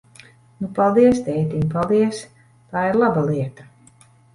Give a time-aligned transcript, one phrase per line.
[0.63, 2.25] Nu, paldies, tētiņ, paldies!
[2.75, 3.73] Tā ir laba lieta!